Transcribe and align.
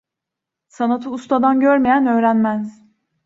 Sanatı 0.67 1.09
ustadan 1.09 1.59
görmeyen 1.59 2.07
öğrenmez. 2.07 2.81